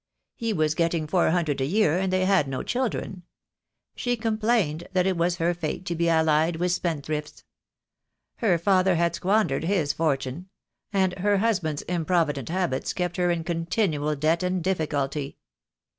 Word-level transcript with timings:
He 0.35 0.51
was 0.51 0.73
getting 0.73 1.05
four 1.05 1.29
hundred 1.29 1.61
a 1.61 1.65
year, 1.65 1.99
and 1.99 2.11
they 2.11 2.25
had 2.25 2.47
no 2.47 2.63
children. 2.63 3.21
She 3.95 4.17
complained 4.17 4.87
that 4.93 5.05
it 5.05 5.15
was 5.15 5.35
her 5.35 5.53
fate 5.53 5.85
to 5.85 5.95
be 5.95 6.09
allied 6.09 6.55
with 6.55 6.71
spendthrifts. 6.71 7.43
Her 8.37 8.57
father 8.57 8.95
had 8.95 9.13
squandered 9.13 9.63
his 9.65 9.93
fortune; 9.93 10.49
and 10.91 11.13
her 11.19 11.37
husband's 11.37 11.83
im 11.87 12.05
provident 12.05 12.49
habits 12.49 12.93
kept 12.93 13.17
her 13.17 13.29
in 13.29 13.43
continual 13.43 14.15
debt 14.15 14.41
and 14.41 14.63
difficulty. 14.63 15.37